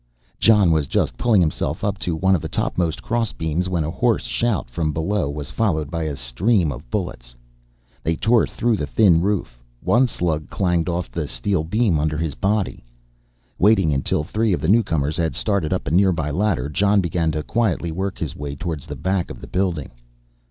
Jon 0.39 0.71
was 0.71 0.87
just 0.87 1.15
pulling 1.15 1.41
himself 1.41 1.83
up 1.83 1.99
to 1.99 2.15
one 2.15 2.33
of 2.33 2.41
the 2.41 2.47
topmost 2.49 3.03
cross 3.03 3.33
beams 3.33 3.69
when 3.69 3.83
a 3.83 3.91
hoarse 3.91 4.23
shout 4.23 4.67
from 4.67 4.91
below 4.93 5.29
was 5.29 5.51
followed 5.51 5.91
by 5.91 6.05
a 6.05 6.15
stream 6.15 6.71
of 6.71 6.89
bullets. 6.89 7.35
They 8.01 8.15
tore 8.15 8.47
through 8.47 8.77
the 8.77 8.87
thin 8.87 9.21
roof, 9.21 9.59
one 9.79 10.07
slug 10.07 10.49
clanged 10.49 10.89
off 10.89 11.11
the 11.11 11.27
steel 11.27 11.63
beam 11.63 11.99
under 11.99 12.17
his 12.17 12.33
body. 12.33 12.83
Waiting 13.59 13.93
until 13.93 14.23
three 14.23 14.53
of 14.53 14.61
the 14.61 14.69
newcomers 14.69 15.17
had 15.17 15.35
started 15.35 15.71
up 15.71 15.85
a 15.87 15.91
nearby 15.91 16.31
ladder, 16.31 16.67
Jon 16.67 16.99
began 16.99 17.31
to 17.33 17.43
quietly 17.43 17.91
work 17.91 18.17
his 18.17 18.35
way 18.35 18.55
towards 18.55 18.87
the 18.87 18.95
back 18.95 19.29
of 19.29 19.39
the 19.39 19.45
building. 19.47 19.91